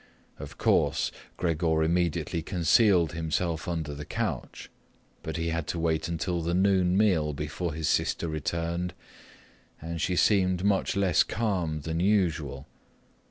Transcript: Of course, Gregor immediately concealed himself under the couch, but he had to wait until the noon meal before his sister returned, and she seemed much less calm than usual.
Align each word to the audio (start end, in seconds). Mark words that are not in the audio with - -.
Of 0.39 0.57
course, 0.57 1.11
Gregor 1.37 1.83
immediately 1.83 2.41
concealed 2.41 3.11
himself 3.11 3.67
under 3.67 3.93
the 3.93 4.03
couch, 4.03 4.71
but 5.21 5.37
he 5.37 5.49
had 5.49 5.67
to 5.67 5.79
wait 5.79 6.07
until 6.07 6.41
the 6.41 6.55
noon 6.55 6.97
meal 6.97 7.33
before 7.33 7.75
his 7.75 7.87
sister 7.87 8.27
returned, 8.27 8.95
and 9.79 10.01
she 10.01 10.15
seemed 10.15 10.63
much 10.63 10.95
less 10.95 11.21
calm 11.21 11.81
than 11.81 11.99
usual. 11.99 12.65